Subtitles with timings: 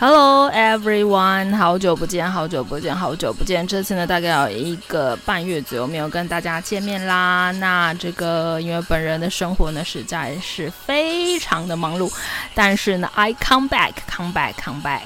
[0.00, 3.66] Hello everyone，好久不见，好久不见，好久不见。
[3.66, 7.50] 这次呢，大概有一个半月左右没有跟大家见面啦。
[7.58, 12.08] 那这个因为本人的生活呢，实在是非常的忙碌，
[12.54, 15.00] 但是呢，I come back，come back，come back。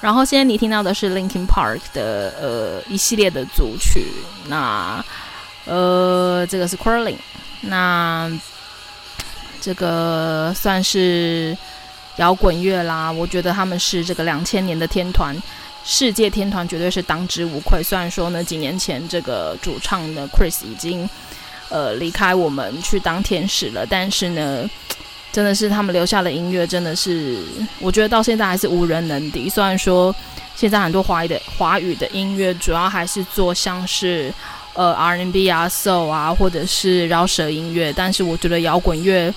[0.00, 4.06] 然后现在你听到的是 Linkin Park 的呃一系列的组曲，
[4.46, 5.04] 那
[5.66, 7.18] 呃这个是 Crawling，
[7.60, 8.30] 那
[9.60, 11.54] 这个算是。
[12.16, 15.36] 摇滚乐啦，我觉得他们是这个两千年的天团，
[15.84, 17.82] 世界天团绝对是当之无愧。
[17.82, 21.08] 虽然说呢，几年前这个主唱呢 Chris 已经
[21.68, 24.70] 呃离开我们去当天使了，但是呢，
[25.32, 27.42] 真的是他们留下的音乐真的是，
[27.80, 29.48] 我觉得到现在还是无人能敌。
[29.48, 30.14] 虽然说
[30.54, 34.32] 现在很多华语的华语的音乐主要还是做像是
[34.74, 39.34] 呃 R&B 啊、SO 啊，或者是饶舌音乐，但是我觉得摇滚乐。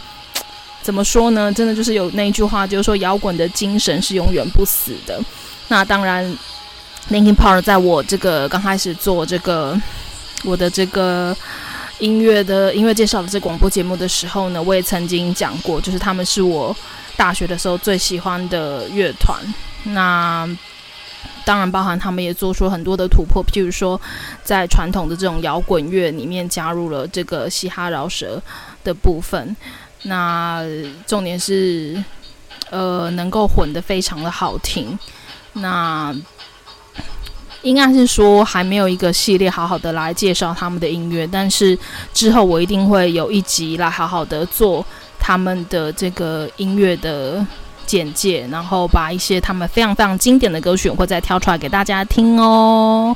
[0.82, 1.52] 怎么说呢？
[1.52, 5.20] 真的就是有那一句话，就是说摇滚的精神是永远不死的。
[5.68, 6.24] 那当然
[7.12, 9.78] ，Linkin Park 在我这个刚开始做这个
[10.46, 11.36] 我的这个
[12.00, 16.74] 音乐的音乐介绍的这广播节目的时候呢，我也曾经讲过，就是他们是我
[17.18, 19.38] 大学的时候最喜欢的乐团。
[19.84, 20.48] 那
[21.44, 24.00] 当然，包含他们也做出很多的突破，譬如说
[24.44, 28.42] 在传统的这种摇滚乐里面加入了这个嘻哈饶舌
[28.86, 29.56] 的部分。
[30.08, 30.64] 那
[31.06, 32.02] 重点是，
[32.70, 34.98] 呃，能够混得非常的好听。
[35.54, 36.16] 那
[37.62, 41.78] 应该是说还没有一个系列好好的来介绍他们的音乐，但是
[42.14, 44.86] 之后我一定会有一集来好好的做
[45.20, 47.46] 他们的这个音乐的
[47.86, 53.16] 简介，然后把一些他们非常非常经典的歌曲会再挑出来给大家听哦。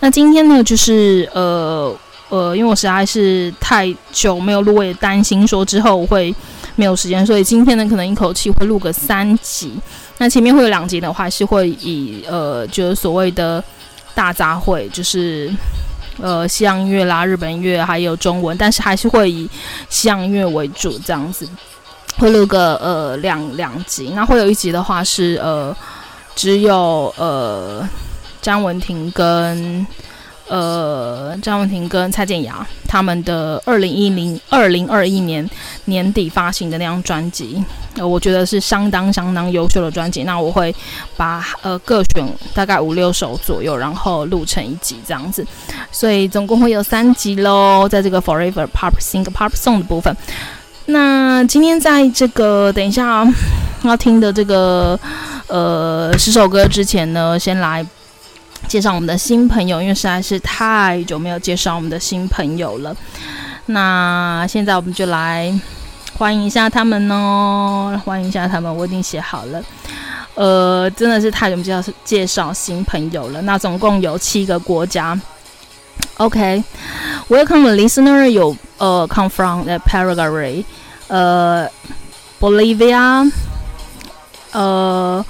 [0.00, 1.96] 那今天呢，就是呃。
[2.28, 6.34] 呃，因为我实在是太久没有录，我也担心说之后我会
[6.74, 9.72] 没有时间，所以今天呢，可能一口气会录个三集。
[10.18, 13.62] 那前面会有两集的话，是会以呃，就是所谓的
[14.12, 15.48] 大杂烩，就是
[16.20, 19.48] 呃，西洋音乐啦、日本音乐还有中文，但是还是会以
[19.88, 21.48] 西洋音乐为主，这样子
[22.18, 24.10] 会录个呃两两集。
[24.16, 25.76] 那会有一集的话是呃，
[26.34, 27.88] 只有呃
[28.42, 29.86] 张文婷跟。
[30.48, 35.48] 呃，张文婷跟蔡健雅他们的二零一零二零二一年
[35.86, 37.60] 年底发行的那张专辑，
[37.96, 40.22] 呃，我觉得是相当相当优秀的专辑。
[40.22, 40.72] 那我会
[41.16, 42.24] 把呃各选
[42.54, 45.44] 大概五六首左右，然后录成一集这样子。
[45.90, 50.16] 所以总共会有三集喽，在这个 Forever Pop Sing Pop Song 的部分。
[50.86, 53.26] 那今天在这个等一下
[53.82, 54.96] 要听的这个
[55.48, 57.84] 呃十首歌之前呢，先来。
[58.68, 62.94] 介绍我们的新朋友，因为实在是太久没有介绍我们的新朋友了。
[63.66, 65.52] 那现在我们就来
[66.18, 69.62] 欢迎一下他们哦，欢迎一下他们，我已经写好了。
[70.34, 73.40] 呃，真的是太久没介绍介绍新朋友了。
[73.42, 75.18] 那总共有七个国家。
[76.16, 80.64] OK，Welcome listener，有呃，come from the Paraguay，
[81.08, 81.68] 呃
[82.40, 83.30] ，Bolivia，
[84.52, 85.24] 呃。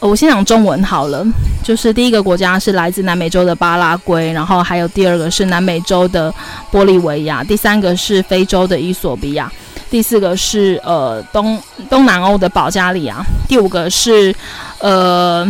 [0.00, 1.24] 我先讲中文好了，
[1.62, 6.34] 就是第一个国家是来自南美洲的巴拉圭，然后还有第二个是南美洲的
[6.70, 9.50] 玻利维亚，第三个是非洲的伊索比亚，
[9.88, 11.58] 第四个是呃东
[11.88, 14.34] 东南欧的保加利亚，第五个是
[14.80, 15.46] 呃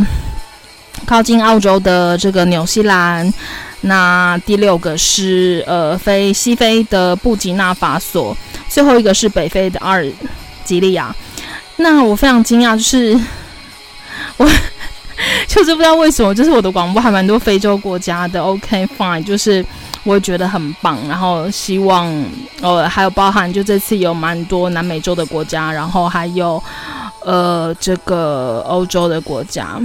[1.07, 3.33] 靠近澳洲的这个纽西兰，
[3.81, 8.37] 那第六个是呃非西非的布吉纳法索，
[8.69, 10.07] 最后一个是北非的阿尔
[10.65, 11.15] 及利亚。
[11.77, 13.19] 那我非常惊讶，就是。
[14.37, 14.49] 我
[15.47, 18.43] 就是不知道为什么，就是我的广播还蛮多非洲国家的。
[18.43, 19.65] OK fine，就是
[20.05, 20.99] 我觉得很棒。
[21.09, 22.13] 然后希望
[22.61, 26.63] 呃还有包含就这次有蛮多南美洲的国家，然后还有
[27.25, 29.81] 呃这个欧洲的国家。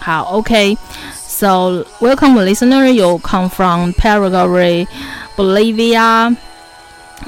[0.00, 4.86] 好，OK，So welcome listener, you come from Paraguay,
[5.36, 6.36] Bolivia,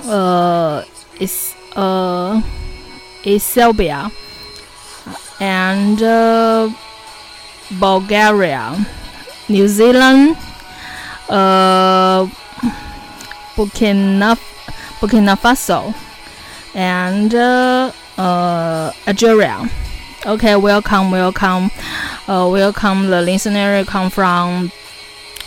[0.06, 0.82] 呃
[1.18, 2.42] ，is 呃
[3.24, 4.10] ，Ethiopia。
[5.38, 6.72] and uh,
[7.70, 8.76] Bulgaria,
[9.48, 10.36] New Zealand,
[11.28, 12.26] uh,
[13.56, 14.36] Burkina,
[15.00, 15.94] Burkina Faso,
[16.74, 19.68] and uh, uh, Algeria.
[20.24, 21.70] Okay, welcome, welcome.
[22.28, 24.70] Uh, welcome the listener come from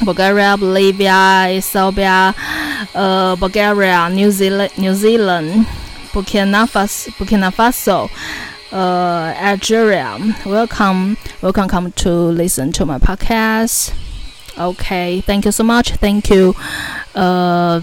[0.03, 2.33] Bulgaria, Bolivia, Serbia,
[2.95, 5.65] uh, Bulgaria, New Zealand, New Zealand,
[6.11, 8.09] Burkina Faso, Burkina Faso,
[8.72, 10.18] uh, Algeria.
[10.44, 13.92] Welcome, welcome, come to listen to my podcast.
[14.58, 15.92] Okay, thank you so much.
[15.96, 16.54] Thank you.
[17.14, 17.80] Uh,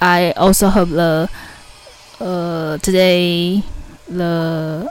[0.00, 1.28] I also hope the
[2.20, 3.62] uh today
[4.08, 4.90] the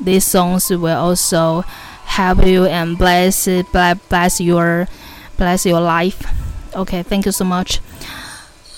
[0.00, 1.62] these songs will also
[2.04, 4.86] help you and bless bless bless your
[5.38, 6.22] bless your life.
[6.74, 7.80] Okay, thank you so much.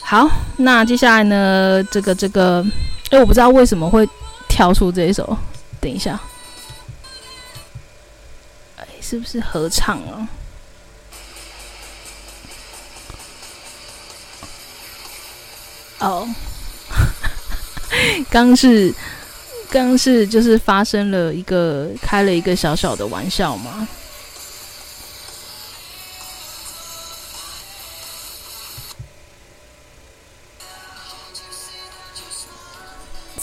[0.05, 0.29] 好，
[0.59, 1.83] 那接下来呢？
[1.91, 2.65] 这个这个，
[3.11, 4.09] 哎，我不知道为什么会
[4.49, 5.37] 跳出这一首。
[5.88, 6.20] 等一下，
[8.76, 10.28] 哎，是不是合唱啊？
[16.00, 16.28] 哦，
[18.30, 18.94] 刚是。
[19.70, 23.86] 刚是就是发生了一个开了一个小小的玩笑嘛，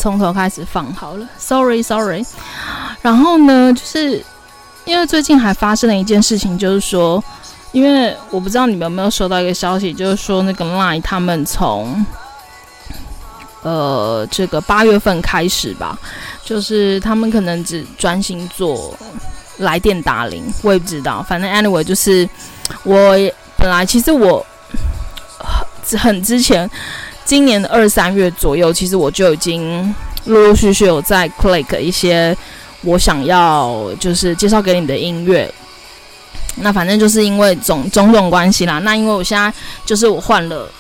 [0.05, 2.23] 从头开始放好了，sorry sorry。
[3.01, 4.23] 然后呢，就是
[4.85, 7.25] 因为最近还发生了一件事情，就是说，
[7.73, 12.05] 因为我不知道你们有没有收到一个消息，就是说那个 Line 他们从。
[13.63, 15.99] 呃，这个八月份开始吧，
[16.45, 18.95] 就是他们可能只专心做
[19.57, 21.23] 来电打铃，我也不知道。
[21.23, 22.29] 反正 anyway，就是
[22.83, 23.17] 我
[23.57, 24.45] 本来其实我
[25.89, 26.71] 很很之前，
[27.25, 29.95] 今年的二三月左右，其实我就已经
[30.27, 32.37] 陆陆续续有在 click 一些
[32.83, 35.53] 我想要就是介绍给你的音乐。
[36.57, 38.79] 那反正就是因为种种种关系啦。
[38.81, 39.53] 那因为我现在
[39.85, 40.71] 就是我换了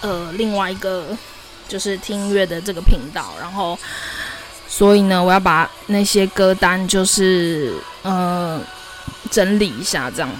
[0.00, 1.04] 呃另外一个。
[1.68, 3.78] 就是听音乐的这个频道，然后，
[4.66, 8.58] 所以呢，我要把那些歌单就是呃
[9.30, 10.30] 整理一下，这样。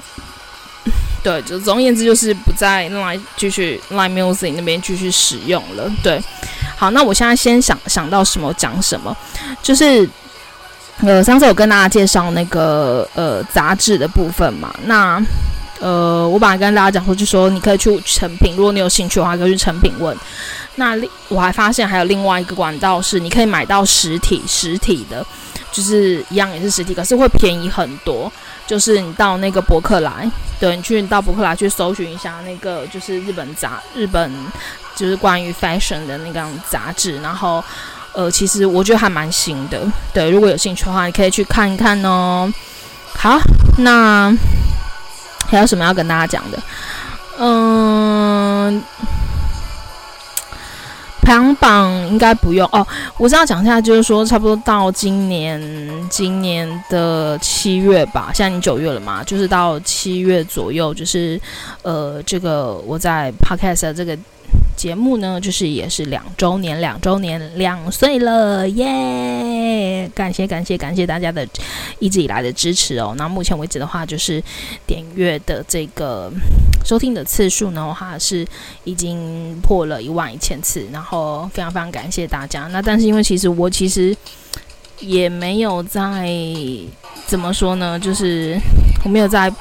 [1.23, 5.91] 对，就总而言之，就是不再 Line 继续 Line Music 那边继续使用了。
[6.03, 6.23] 对，
[6.77, 9.17] 好，那我现在先想想到什么讲什么，
[9.63, 10.09] 就是
[11.01, 15.21] 呃，上次有跟大家介绍那个呃杂志的部分嘛，那
[15.81, 20.17] 呃，我本来跟大家讲说，就说你可以去成品，如果你有兴趣的话，可以去成品问。
[20.77, 25.25] 那另我还发现还有另外一个管道是，你可以买到实体实体的，
[25.73, 28.33] 就是一样也是实体，可是会便宜很多。
[28.69, 30.31] 就是你到那个博客来，
[30.61, 34.31] 对，你去你到博客来去搜寻一下那个就是日本杂日本
[34.95, 37.65] 就是关于 fashion 的那个杂志，然后
[38.13, 39.81] 呃，其实我觉得还蛮新的。
[40.13, 42.53] 对，如果有兴趣的话，你可以去看一看哦。
[43.17, 43.41] 好，
[43.79, 44.31] 那
[45.47, 46.63] 还有什么要跟大家讲的？
[47.39, 48.83] 嗯。
[51.29, 52.87] 排行榜应该不用哦，
[53.19, 55.61] 我是要讲一下，就是说差不多到今年
[56.09, 61.39] 今年的七月吧，现在你九月了嘛，就是到七月左右，就是
[61.83, 64.17] 呃，这个我在 Podcast 这个。
[64.77, 70.09] 节目呢，就是也是两周年，两周年两岁了耶！
[70.15, 71.47] 感谢感谢感谢大家的
[71.99, 73.15] 一直以来的支持哦。
[73.19, 74.43] 那目前为止的话，就是
[74.87, 76.31] 点阅的这个
[76.85, 78.47] 收听的次数呢，话，是
[78.85, 82.69] 已经破了一万一千次，然后非常非常感谢大家。
[82.69, 84.17] 那但是因为其实我其实
[85.01, 86.33] 也没有在
[87.27, 88.57] 怎么说呢，就是
[89.05, 89.53] 我没有在。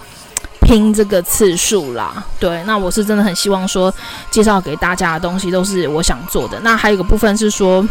[0.67, 3.93] 拼这个次数啦，对，那我是真的很希望说，
[4.29, 6.59] 介绍给大家的东西都是我想做的。
[6.59, 7.81] 那还有一个部分是说，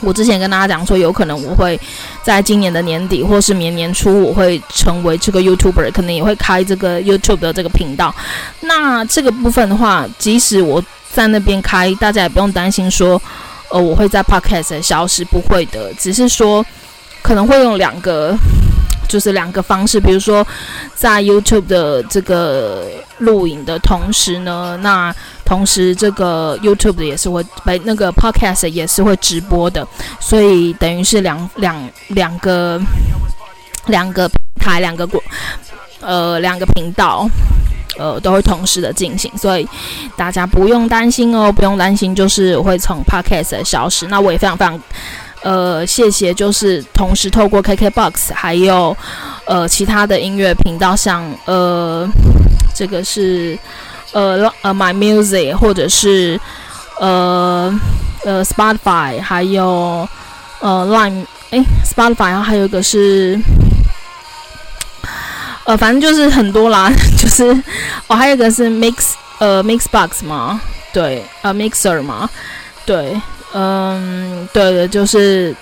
[0.00, 1.80] 我之前跟大家讲说，有可能我会
[2.24, 8.12] 在今年的年底或是明年初，我会成为这个 YouTuber，可能也会开这个 YouTube 的这个频道。
[8.62, 13.22] 那这个部分的话，即使我在那边开，大家也不用担心说，
[13.68, 16.66] 呃，我会在 Podcast 消失，不会的，只是说
[17.22, 18.36] 可能会用两个。
[19.10, 20.46] 就是两个方式，比如说
[20.94, 22.86] 在 YouTube 的这个
[23.18, 25.12] 录影的同时呢，那
[25.44, 29.86] 同时这个 YouTube 的也是会被那个 Podcast 也是会直播的，
[30.20, 32.80] 所以等于是两两两个
[33.86, 35.20] 两个平台两个国
[36.00, 37.28] 呃两个频道
[37.98, 39.68] 呃都会同时的进行，所以
[40.16, 44.06] 大家不用担心哦，不用担心，就是会从 Podcast 消失。
[44.06, 44.80] 那我也非常非常。
[45.42, 46.34] 呃，谢谢。
[46.34, 48.96] 就是同时透过 KKBOX，还有
[49.46, 52.08] 呃其他的音乐频道，像呃
[52.74, 53.58] 这个是
[54.12, 56.38] 呃呃 My Music，或者是
[56.98, 57.72] 呃
[58.24, 60.06] 呃 Spotify，还有
[60.60, 63.40] 呃 Line，诶 Spotify，然后还有一个是
[65.64, 67.44] 呃反正就是很多啦， 就是
[68.08, 70.60] 哦还有一个是 Mix 呃 Mixbox 嘛，
[70.92, 72.28] 对，呃 Mixer 嘛，
[72.84, 73.18] 对。
[73.52, 75.54] 嗯，对的，就是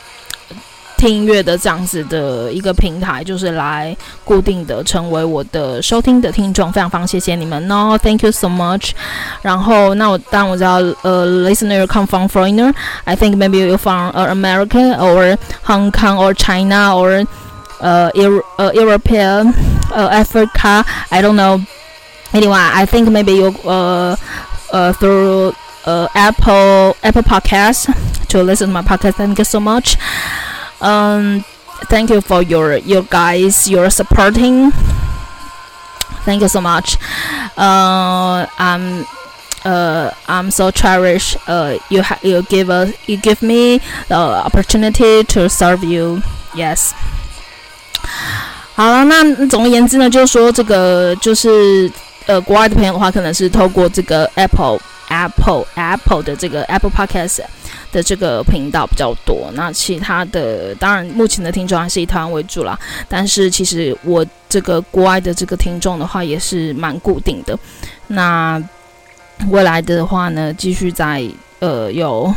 [0.97, 8.91] 听音乐的这样子的一个平台，就是来固定的成为我的收听的听众，非常非常谢谢你们哦，Thank you so much。
[9.41, 17.27] 然后那我当然我知道，呃，listener come from foreigner，I think maybe you from America or Hong Kong or China or
[17.79, 19.55] 呃，Euro 呃，European
[19.95, 21.65] 呃，Africa，I don't know。
[22.33, 24.19] Anyway, I think maybe you 呃
[24.73, 25.55] 呃 through
[25.86, 27.88] 呃 Apple Apple Podcast
[28.30, 29.14] to listen to my podcast.
[29.18, 29.96] Thank you so much.
[30.80, 31.44] Um,
[31.90, 34.72] thank you for your your guys your supporting.
[36.26, 36.98] Thank you so much.
[37.58, 39.06] Uh, I'm
[39.66, 41.36] uh I'm so cherish.
[41.48, 46.22] Uh, you ha- you give us you give me the opportunity to serve you.
[46.56, 46.94] Yes.
[48.76, 51.92] 好了，那总而言之呢，就是说这个就是
[52.26, 57.43] 呃国外的朋友的话，可能是透过这个 Apple Apple Apple 的这个 Apple Podcast。
[57.91, 62.79] 的这个频道比较多，那其他的当然目前的听众还是以台湾为主啦。
[63.09, 67.59] 但是其实我这个国外的这个听众的话也是蛮固定的。
[68.09, 68.63] 那
[69.49, 71.27] 未来的话呢，继续在
[71.61, 72.31] 呃有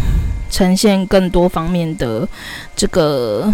[0.49, 2.25] 呈现更多方面的
[2.73, 3.51] 这个。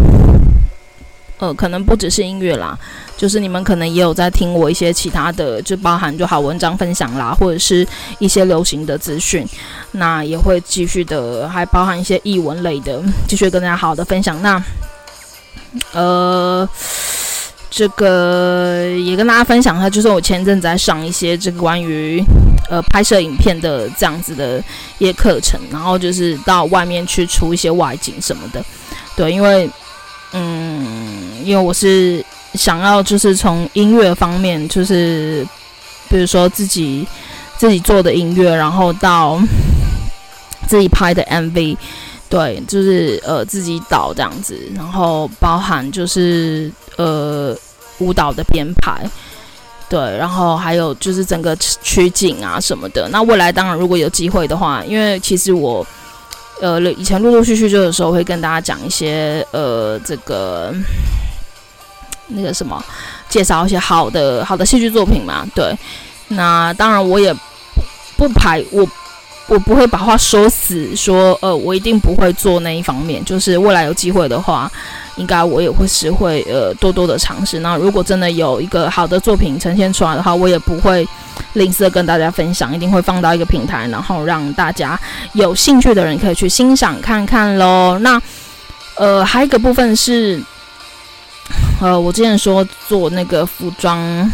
[1.39, 2.75] 呃，可能不只是音乐啦，
[3.15, 9.47] 就是你们可能也有在听我一些其他的，就包含就好文章分享啦，或者是一些流行的资讯，
[9.91, 14.41] 那也会继续的，还包含一些译文类的，继续跟大家好好的分享。
[14.41, 14.59] 那
[15.93, 16.67] 呃，
[17.69, 22.19] 这个也跟大家分享一下，就是我前阵子在上一些这个关于
[22.67, 24.57] 呃拍摄影片的这样子的
[24.97, 28.65] 一些课程，然后就是到外面去出一些外景什么的，
[29.15, 29.69] 对，因为。
[30.33, 32.23] 嗯，因为我是
[32.55, 35.47] 想要，就是从音乐方面，就是
[36.09, 37.07] 比如说自己
[37.57, 39.39] 自己做的音乐，然后到
[40.67, 41.77] 自己拍的 MV，
[42.29, 47.55] 对，就是呃自己导这样子，然后包含就是呃
[47.99, 49.09] 舞蹈的编排，
[49.87, 53.07] 对，然后还有就是整个取景啊什么的。
[53.09, 55.87] 那未来当然如果有机会的话，因为其实我。
[56.59, 60.73] 呃，以前陆陆续续就有时候会跟大家讲一些呃，这个
[62.27, 62.83] 那个什么，
[63.29, 65.45] 介绍一些好的好的戏剧作品嘛。
[65.55, 65.75] 对，
[66.29, 67.33] 那当然我也
[68.15, 68.87] 不排我
[69.47, 73.23] 我不会把话说死，说呃我一定不会做那一方面。
[73.23, 74.71] 就是未来有机会的话，
[75.15, 77.59] 应该我也会是会呃多多的尝试。
[77.59, 81.07] 那如果真的有一个好的作品呈现出来的话，我也不会。
[81.53, 84.99] 吝啬跟大家分享，一定会放到一个平台，然后让大家
[85.33, 87.97] 有兴趣的人可以去欣赏看看喽。
[87.99, 88.21] 那
[88.95, 90.41] 呃，还有一个部分是，
[91.81, 94.29] 呃，我之前说做那个服装，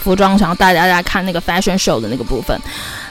[0.00, 2.58] 服装想要带大家看那个 fashion show 的那个部分。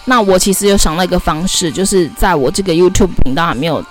[0.05, 3.83] 那我其实有想到一个方式，就是在我这个 YouTube 频道还没有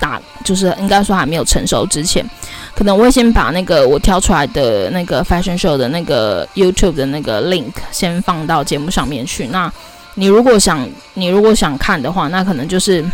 [0.00, 2.28] 打，就是应该说还没有成熟之前。
[2.74, 9.46] 可能我会先把那个我挑出来的那个 fashion show 的那个 YouTube 的那个 link 先放到节目上面去。
[9.48, 9.72] 那
[10.14, 13.04] 你如果想，你如果想看的话，那可能就是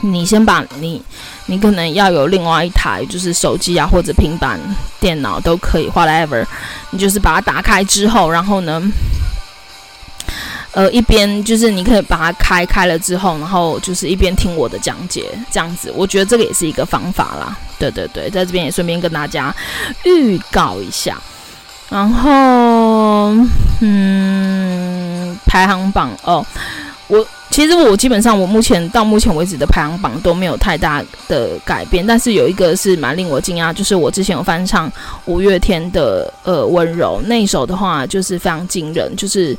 [0.00, 1.02] 你先把你，
[1.46, 4.58] 你可能要有另外一台，就是手机啊或者平板
[5.00, 6.44] 电脑都可以，whatever。
[6.90, 8.82] 你就是把它打开之后，然后呢，
[10.72, 17.56] 呃，一边就是你可以把它开开了之后，然后就是一边听我的讲解，这样子，我觉得这个也是一个方法啦。
[17.78, 19.54] 对对对，在这边也顺便跟大家
[20.04, 21.16] 预告一下。
[21.90, 23.34] 然后，
[23.80, 25.07] 嗯，
[25.46, 26.44] 排行榜哦，
[27.08, 34.90] 我其实我基本上我目前到目前为止的排行榜都没有太大的改变，但是有一个是蛮令我惊讶，就是我之前有翻唱
[35.26, 39.56] 五月天的呃温柔那一首的话，就是非常惊人，就是。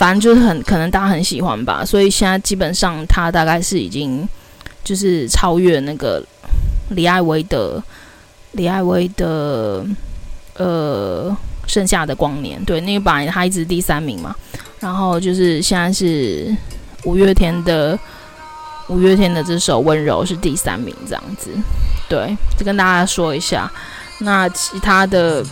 [0.00, 4.26] 反正就是很可能大家很喜欢吧，所以现在基本上他大概是已经
[4.82, 6.24] 就是超越那个
[6.88, 7.82] 李艾薇的
[8.52, 9.84] 李艾薇的
[10.56, 14.34] 呃剩下的光年，对，那个本来他一直第三名嘛，
[14.80, 16.52] 然后就是现在是
[17.04, 17.96] 五月天的
[18.88, 21.50] 五月天的这首温柔是第三名这样子，
[22.08, 23.70] 对，就跟大家说一下，
[24.18, 25.44] 那其他的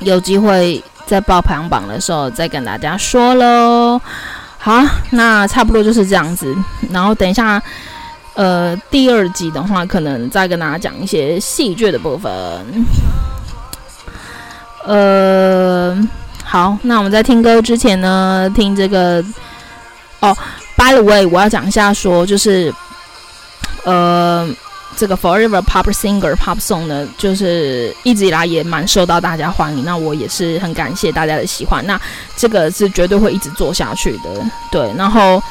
[0.00, 0.82] 有机会。
[1.06, 4.00] 在报排行榜的时候再跟大家说喽。
[4.56, 6.56] 好，那差不多就是这样子。
[6.90, 7.62] 然后等一下，
[8.32, 12.32] 呃，第二集的话，可能再跟大家讲一些戏剧的部分。
[14.86, 15.94] 呃，
[16.54, 19.20] 好，那我们在听歌之前呢，听这个。
[20.20, 20.32] 哦
[20.76, 22.72] ，by the way，我要讲一下说，就是，
[23.82, 24.48] 呃。
[24.96, 29.84] 这个 Forever Pop Singer Pop Song 呢，就是一直以来也蛮受到大家欢迎。
[29.84, 31.84] 那我也是很感谢大家的喜欢。
[31.84, 32.00] 那
[32.36, 34.30] 这个是绝对会一直做下去的，
[34.70, 34.94] 对。
[34.96, 35.42] 然后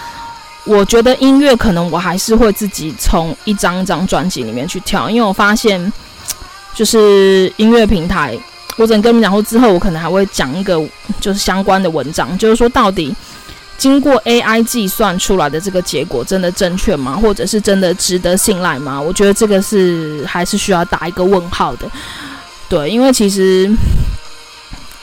[0.63, 5.91] 我觉得音乐可能我还是会自己从一张一张专辑里面去挑，因为我发现
[6.73, 8.39] 就是音乐平台。
[8.77, 10.81] 我只能跟你们讲说，之后我可能还会讲一个
[11.19, 13.15] 就是相关的文章，就是说到底
[13.77, 17.17] 经过 AI 计算出来的这个结果真的正确吗？
[17.21, 18.99] 或者是真的值得信赖吗？
[18.99, 21.87] 我觉得这个是还是需要打一个问号的。
[22.69, 23.69] 对，因为其实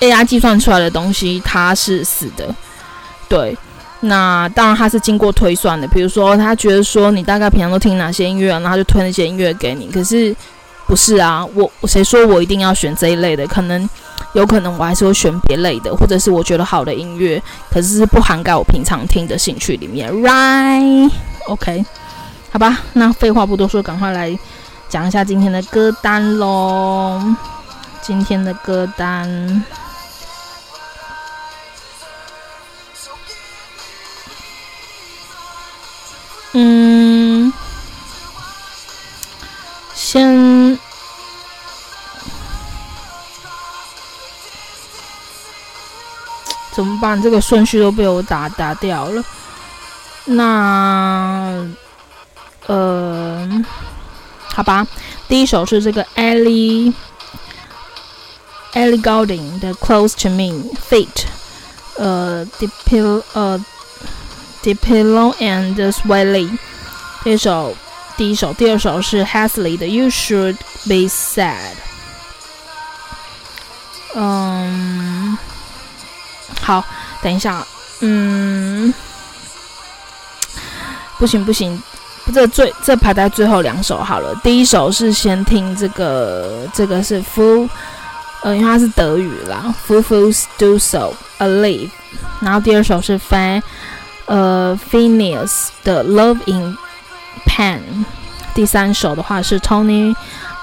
[0.01, 2.53] AI 计算出来的东西它是死的。
[3.29, 3.57] 对，
[4.01, 5.87] 那当然它是经过推算的。
[5.89, 9.87] 比如说，他觉得说你大概平常都听哪些音乐，然后他就推那些音乐给你。
[9.89, 10.35] 可是
[10.91, 13.47] 不是啊，我谁说我一定要选这一类的？
[13.47, 13.89] 可能
[14.33, 20.13] 有可能我还是会选别类的，或者是我觉得好的音乐，可是不涵盖我平常听的兴趣里面。
[20.13, 21.85] Right？OK？
[22.51, 24.37] 好吧，那废话不多说，赶快来
[24.89, 27.23] 讲一下今天的歌单喽。
[28.03, 29.65] 今天的歌单，
[36.55, 37.10] 嗯，
[46.81, 47.21] 怎么办？
[47.21, 49.23] 这个顺序都被我打打掉了。
[50.25, 51.67] 那，
[52.67, 53.65] 呃，
[54.45, 54.87] 好吧，
[55.29, 56.95] 第一首是这个 Ellie。
[58.73, 61.27] Ellie Goulding 的 Close to Me，Feat.
[61.99, 63.63] 呃，Diplo 呃
[64.63, 66.59] ，Diplo and Sway
[67.23, 67.77] 这首
[68.17, 70.57] 第一首，第二首是 Halsey 的 You Should
[70.87, 71.75] Be Sad。
[74.15, 75.37] 嗯，
[76.61, 76.85] 好，
[77.23, 77.67] 等一下，
[78.01, 78.93] 嗯，
[81.19, 81.81] 不行不行，
[82.33, 84.35] 这最这排在最后两首好了。
[84.43, 87.69] 第一首是先听这个，这个是 f u l。
[88.43, 91.91] 呃，因为它是德语啦，Foo-Foo's Do So Alive，
[92.41, 93.61] 然后第二首是 Fan，
[94.25, 96.75] 呃 Finneas 的 Love in
[97.45, 97.81] Pain，
[98.55, 100.17] 第三首的话是 Tony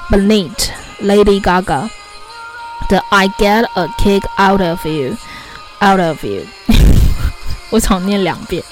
[0.09, 0.69] Bennett
[1.03, 1.87] Lady Gaga
[2.89, 5.15] 的 I Get a Kick Out of You
[5.80, 6.46] You，Out of You，
[7.70, 8.62] 我重念两遍。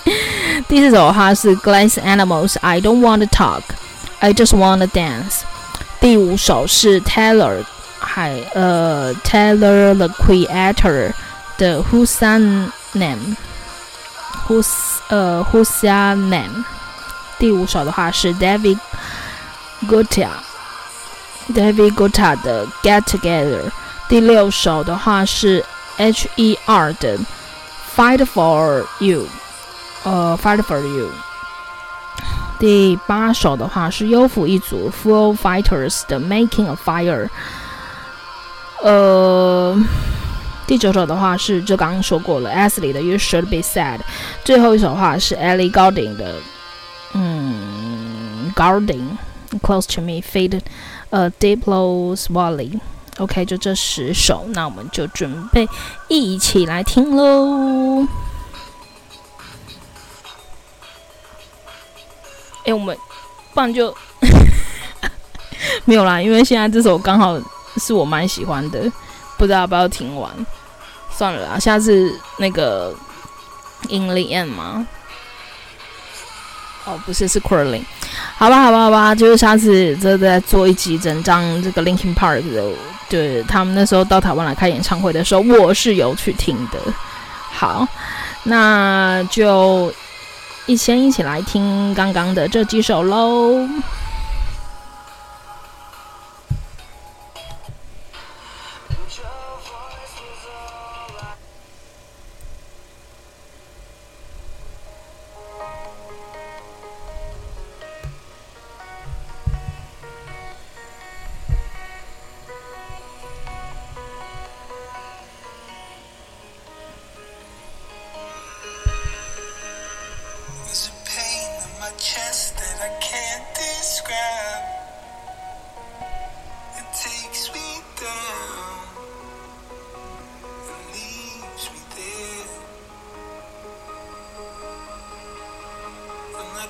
[0.69, 5.41] 第四首的话是 Glass Animals I Don't Want to Talk，I Just Want to Dance，
[6.01, 7.65] 第五首是 Taylor。
[8.03, 11.13] 还呃，Tyler the Creator
[11.59, 14.73] 的 Who's Your Name？Who's
[15.09, 16.65] 呃，Who's Your Name？
[17.39, 18.79] 第五首的话是 David
[19.87, 23.71] Guetta，David Guetta 的 Get Together。
[24.09, 25.63] 第六首的话是
[25.99, 26.93] H.E.R.
[26.95, 27.19] 的
[27.97, 29.27] Fight for You，
[30.05, 31.11] 呃，Fight for You。
[32.59, 37.29] 第八首的话是优抚一族 Foo Fighters 的 Making a Fire。
[38.83, 39.79] 呃，
[40.67, 44.01] 第九首的话是就刚刚说过了，Ashley 的 You Should Be Sad。
[44.45, 46.35] 最后一首的话是 Ellie Goulding 的，
[47.15, 49.17] 嗯，Goulding
[49.63, 50.61] Close to Me Fade，
[51.11, 52.79] 呃，Diplo Swally。
[53.18, 55.68] OK，就这十首，那我们就准备
[56.08, 58.08] 一起来听喽。
[62.66, 62.98] 哎，我们
[63.54, 63.96] 不然就
[65.86, 67.40] 没有啦，因为现在这首刚好。
[67.78, 68.90] 是我蛮喜欢的，
[69.38, 70.32] 不知道要不要听完，
[71.12, 72.96] 算了啦，下次那个
[73.90, 74.88] In the End 吗？
[76.86, 77.84] 哦，不是，是 Curling。
[78.38, 82.72] 好吧，好吧，好吧，就是下次再再做一集整张这个 Linkin Park 的，
[83.10, 86.80] 对，他们那时候到台湾来开演唱会的时候，我是有去听的。
[87.52, 87.88] 好，
[88.44, 89.92] 那就
[90.66, 93.68] 一先一起来听刚刚的这几首喽。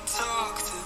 [0.04, 0.85] talk to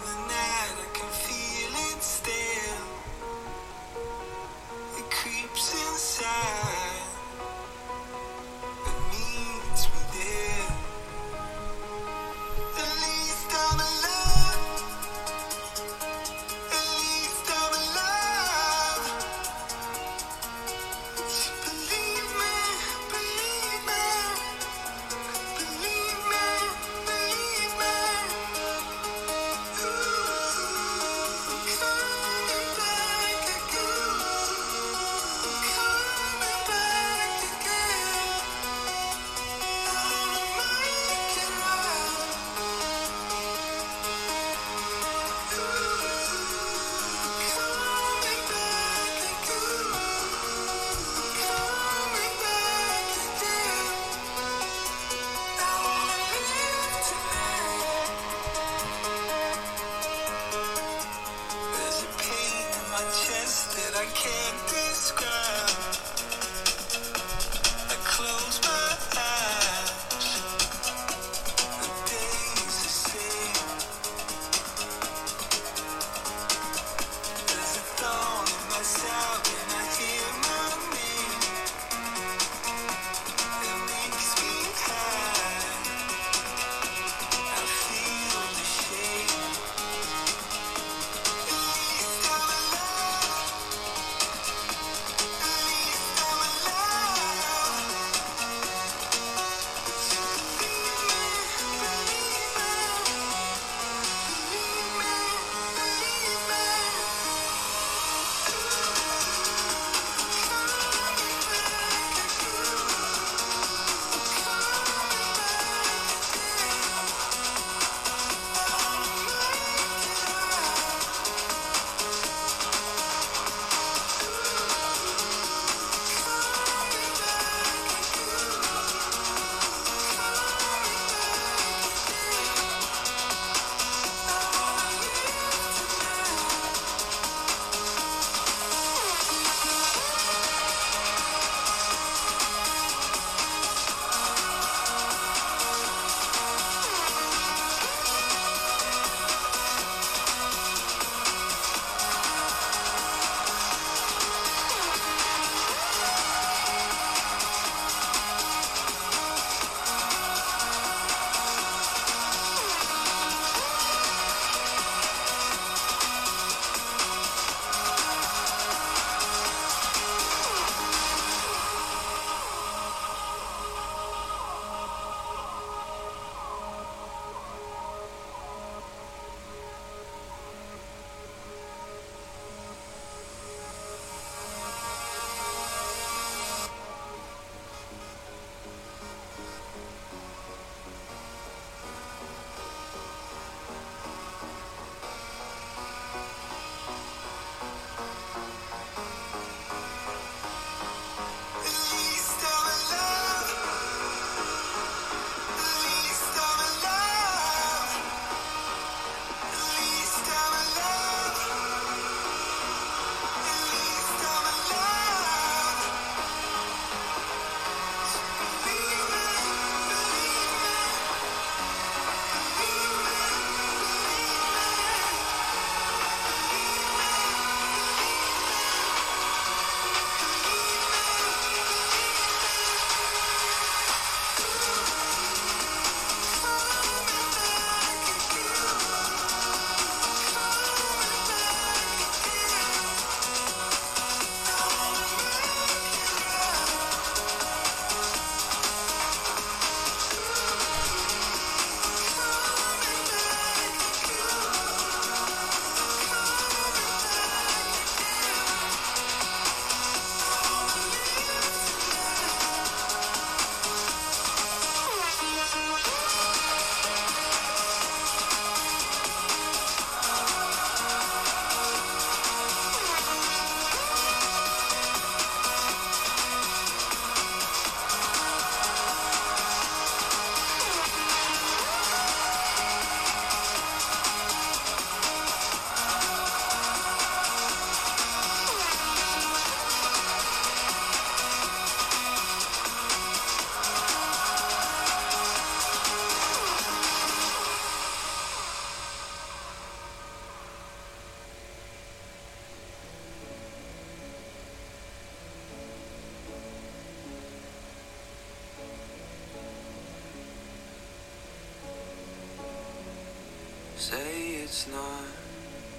[314.60, 315.08] It's not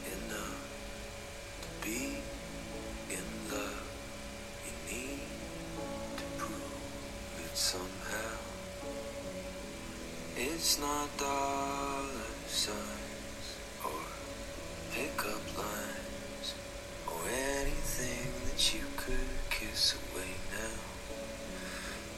[0.09, 0.57] enough
[1.61, 2.17] to be
[3.11, 3.83] in love.
[4.65, 5.19] You need
[6.17, 8.37] to prove it somehow.
[10.35, 14.01] It's not dollar signs or
[14.95, 16.55] pickup lines
[17.05, 20.81] or anything that you could kiss away now.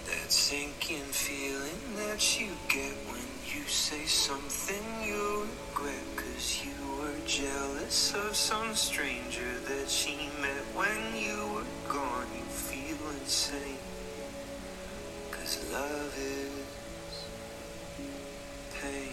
[0.06, 5.46] That sinking feeling that you get when you say something you
[5.76, 6.13] regret.
[6.34, 12.26] Cause you were jealous of some stranger that she met when you were gone.
[12.36, 13.78] You feel insane.
[15.30, 17.26] Cause love is
[18.82, 19.13] pain.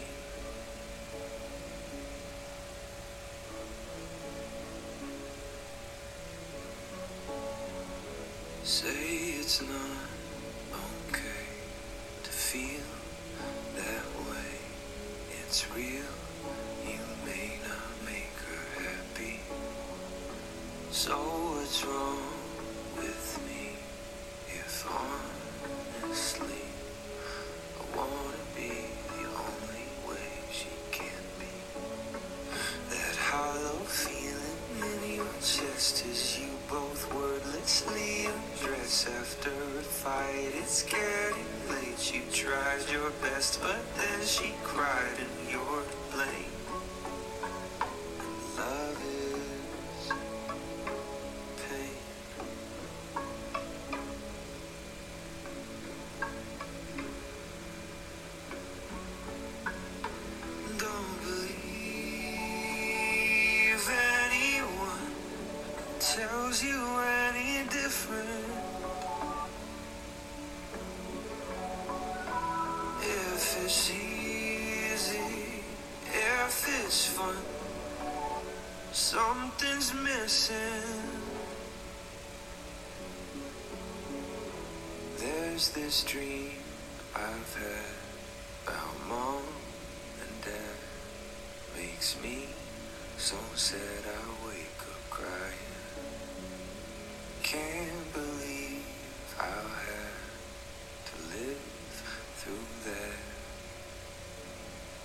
[63.83, 65.15] If anyone
[66.01, 66.79] tells you
[67.27, 68.29] any different,
[73.01, 75.63] if it's easy,
[76.13, 77.37] if it's fun,
[78.93, 80.57] something's missing.
[85.17, 86.51] There's this dream
[87.17, 87.95] I've had
[88.67, 89.43] about mom
[90.21, 90.77] and dad
[91.79, 92.60] makes me
[93.21, 95.75] so sad I wake up crying.
[97.43, 98.83] Can't believe
[99.39, 100.25] I'll have
[101.05, 101.61] to live
[102.37, 103.21] through that.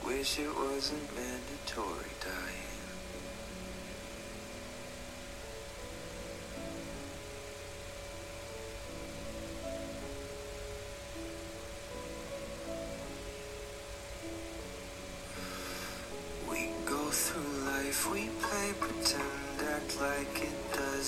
[0.08, 2.64] Wish it wasn't mandatory dying.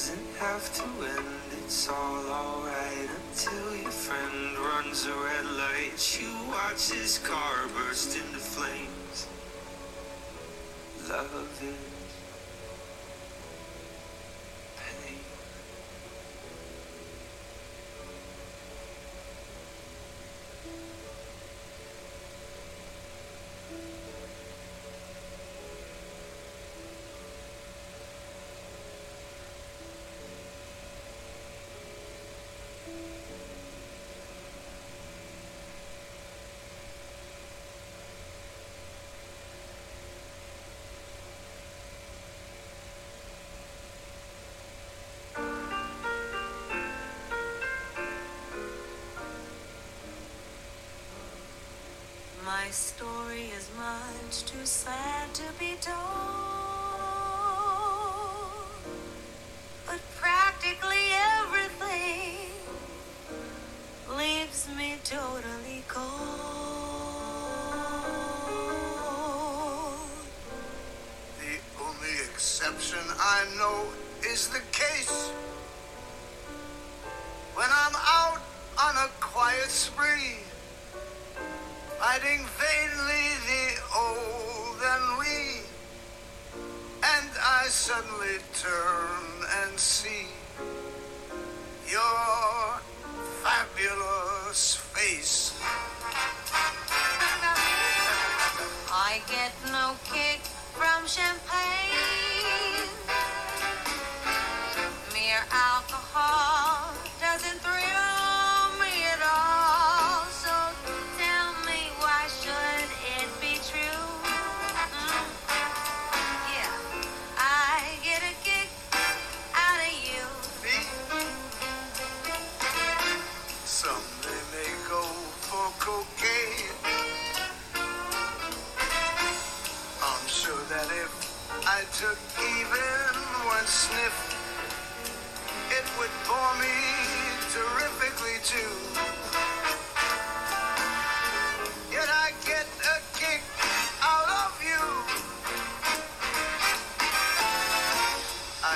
[0.07, 1.27] doesn't have to end.
[1.63, 6.19] It's all alright until your friend runs a red light.
[6.21, 9.27] You watch his car burst into flames.
[11.09, 11.96] Love is.
[52.77, 56.46] Story is much too sad to be told.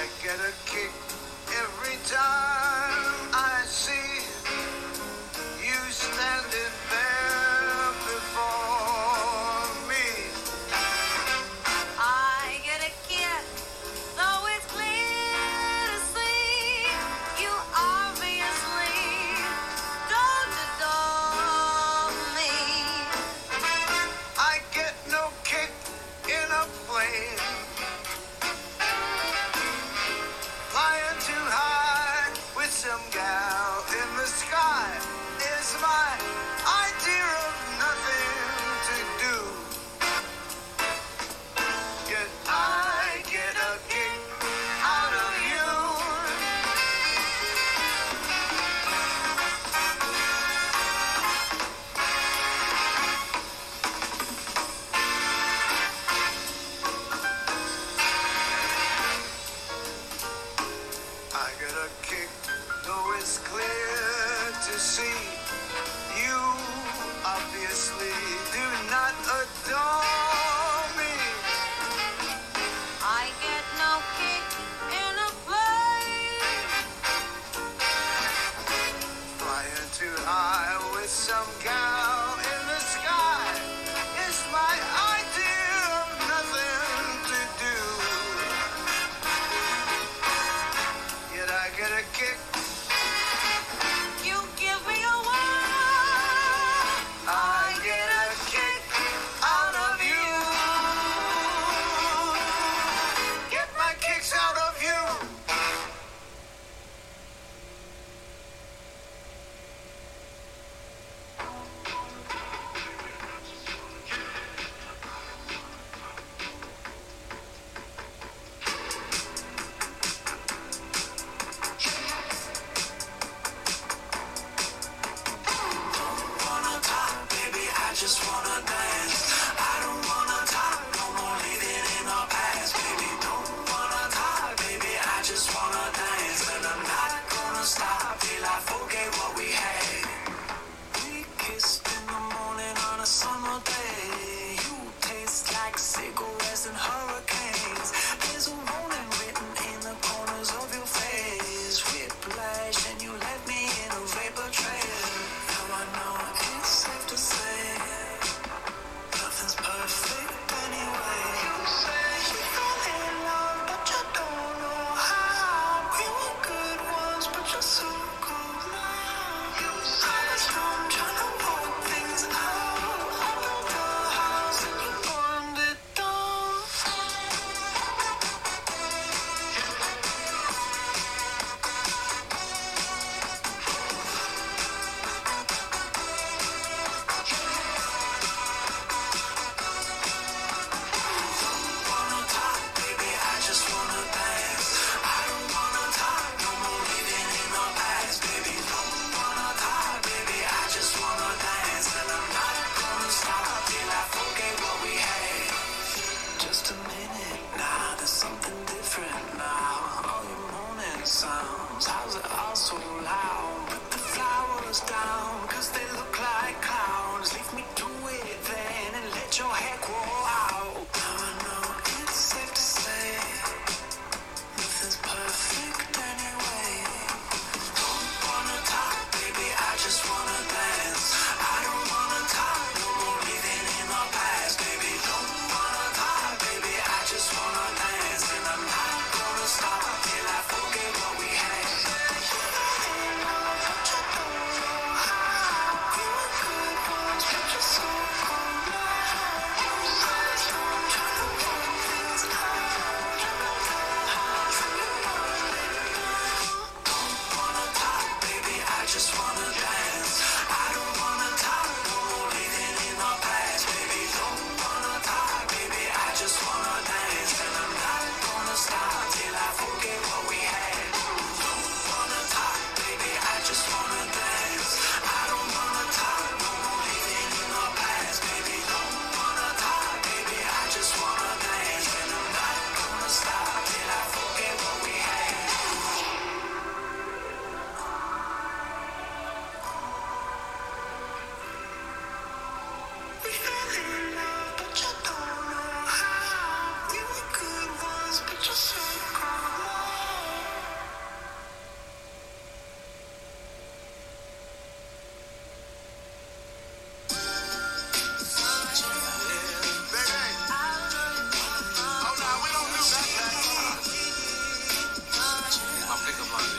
[0.02, 0.90] I get a kick
[1.62, 2.41] every time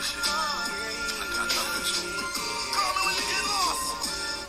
[0.03, 0.19] shit.
[0.27, 1.95] I, I love this.
[2.75, 3.87] Call me when you get lost.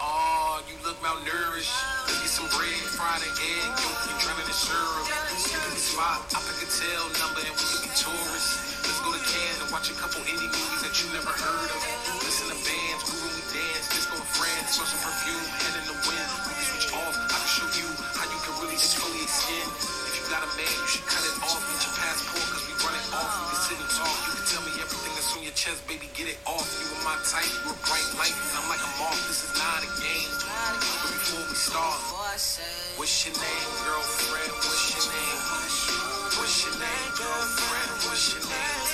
[0.03, 1.71] Oh, you look malnourished.
[2.11, 5.07] Get some bread, fried an egg, yolk, and drowning in syrup.
[5.07, 8.83] Pick a spot, I pick a tail number, and we can be tourists.
[8.83, 11.81] Let's go to Cannes and watch a couple indie movies that you never heard of.
[12.27, 13.85] Listen to bands, groove and dance.
[13.95, 16.29] Disco in France, smell some perfume, head in the wind.
[16.51, 17.89] We can switch off, I can show you
[18.19, 19.67] how you can really exfoliate skin.
[20.11, 21.63] If you got a man, you should cut it off.
[21.63, 23.31] Get your passport, cause we run it off.
[23.39, 24.14] We can sit and talk
[25.65, 26.69] chest, baby, get it off.
[26.77, 28.37] You are my type, you a bright light.
[28.53, 30.29] I'm like a moth, this is not a game.
[30.45, 31.97] But before we start,
[33.01, 34.53] what's your name, girlfriend?
[34.61, 35.41] What's your name?
[36.37, 37.91] What's your name, girlfriend?
[38.05, 38.85] What's your name?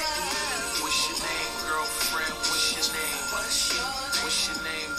[0.78, 2.38] What's your name, girlfriend?
[2.38, 3.18] What's your name?
[3.34, 4.89] What's your name?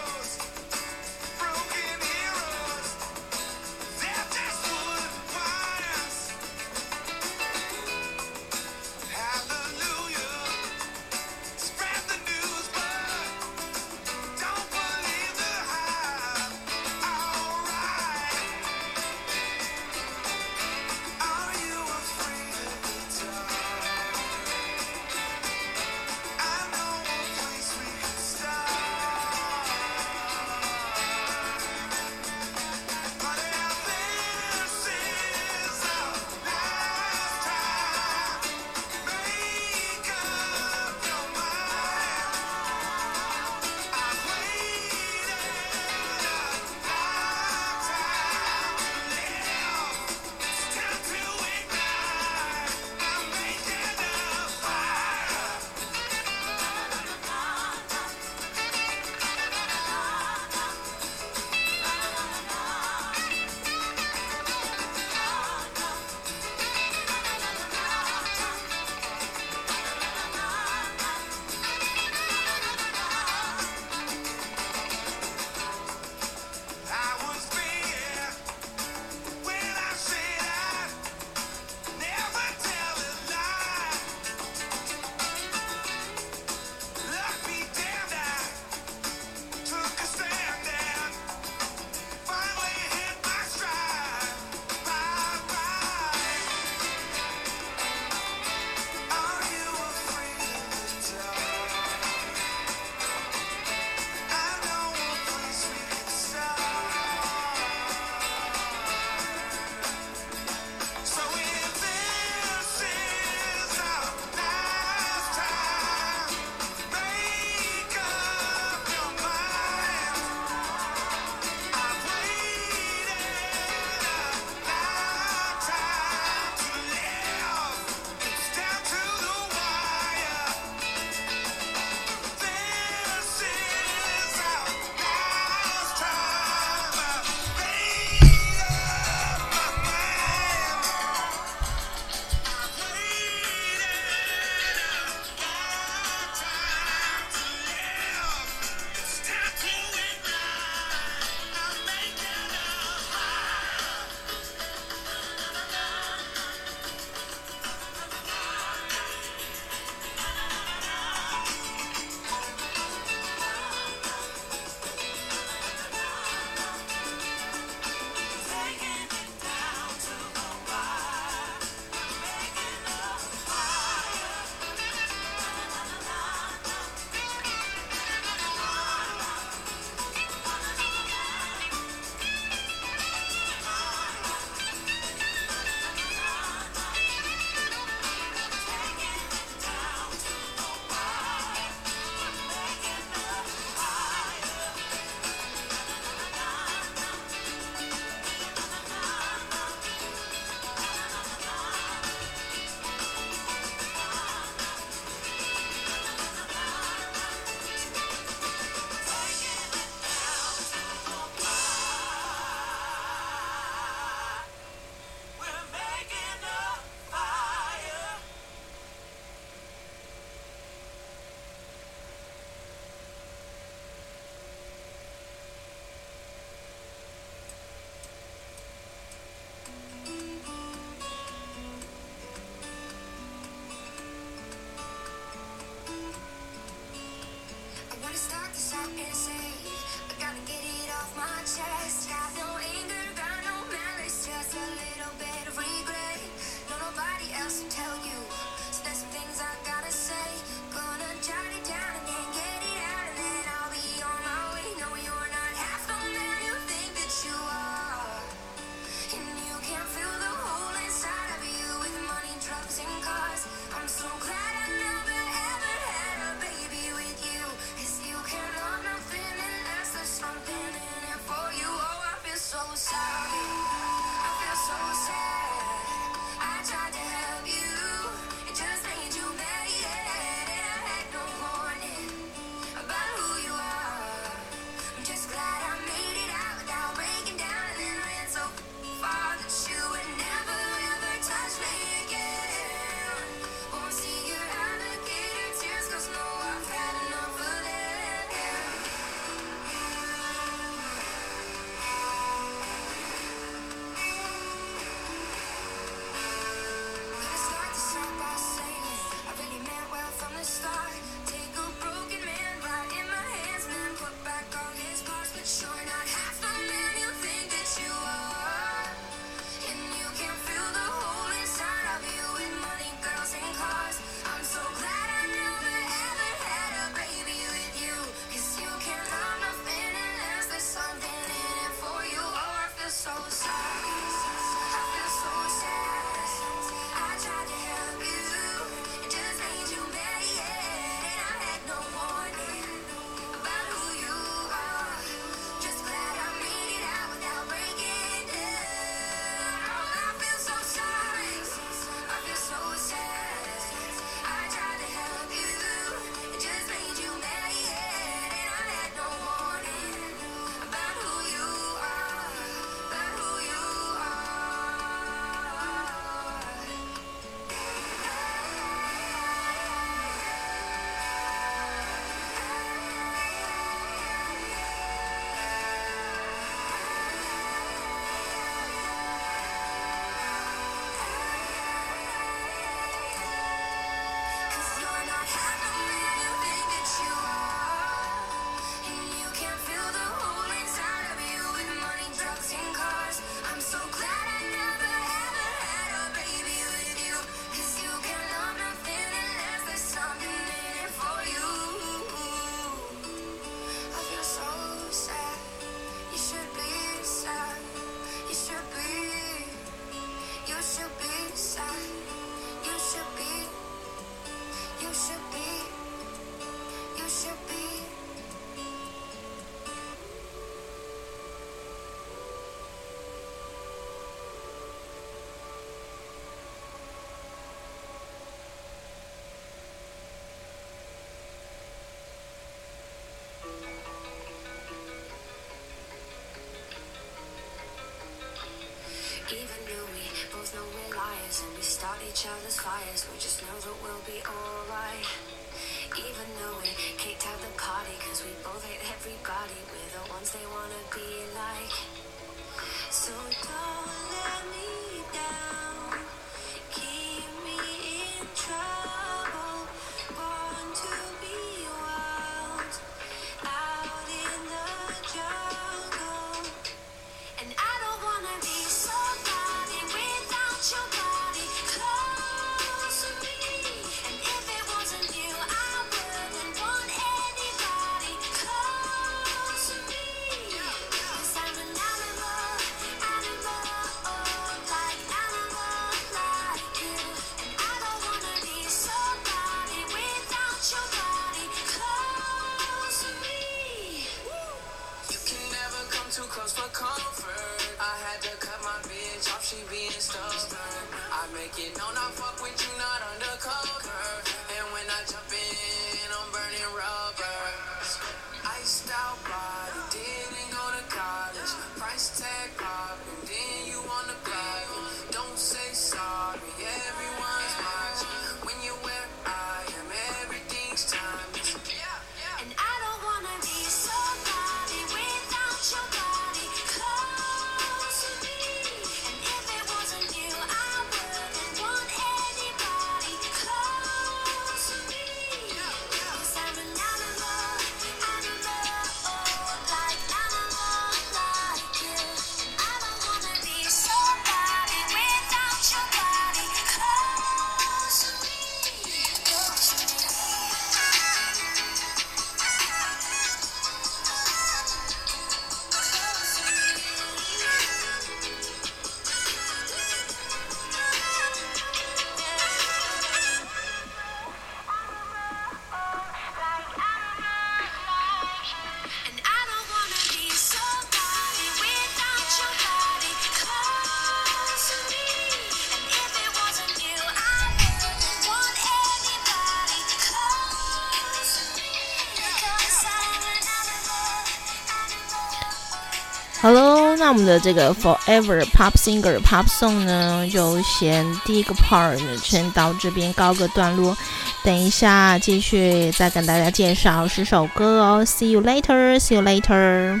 [587.10, 593.96] 我们的这个 Forever Pop Singer Pop Song 呢，就先第一个 part 先到这边告个段落。
[594.44, 598.04] 等一下继续再跟大家介绍十首歌哦。
[598.06, 600.00] See you later, see you later。